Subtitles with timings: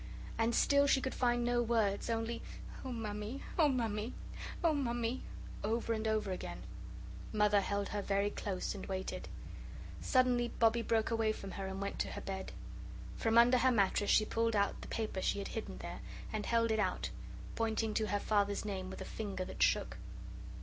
[0.35, 2.41] And still she could find no words, only,
[2.83, 4.15] "Oh, Mammy, oh, Mammy,
[4.63, 5.21] oh, Mammy,"
[5.63, 6.63] over and over again.
[7.31, 9.29] Mother held her very close and waited.
[10.01, 12.51] Suddenly Bobbie broke away from her and went to her bed.
[13.15, 15.99] From under her mattress she pulled out the paper she had hidden there,
[16.33, 17.11] and held it out,
[17.55, 19.97] pointing to her Father's name with a finger that shook.